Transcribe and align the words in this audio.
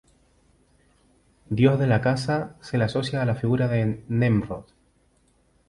Dios 1.51 1.77
de 1.77 1.85
la 1.85 2.01
caza, 2.01 2.55
se 2.59 2.79
le 2.79 2.85
asocia 2.85 3.21
a 3.21 3.25
la 3.27 3.35
figura 3.35 3.67
de 3.67 4.03
Nemrod. 4.09 4.65